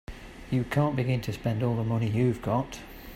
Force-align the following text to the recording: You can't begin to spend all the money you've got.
You 0.49 0.63
can't 0.63 0.95
begin 0.95 1.21
to 1.21 1.31
spend 1.31 1.61
all 1.61 1.75
the 1.75 1.83
money 1.83 2.09
you've 2.09 2.41
got. 2.41 2.79